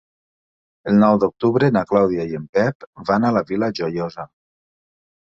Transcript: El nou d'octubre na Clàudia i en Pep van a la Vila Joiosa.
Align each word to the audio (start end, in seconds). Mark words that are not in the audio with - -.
El 0.91 0.95
nou 1.01 1.19
d'octubre 1.23 1.69
na 1.75 1.83
Clàudia 1.91 2.25
i 2.31 2.33
en 2.39 2.47
Pep 2.59 2.87
van 3.11 3.29
a 3.29 3.31
la 3.37 3.45
Vila 3.51 3.71
Joiosa. 3.81 4.27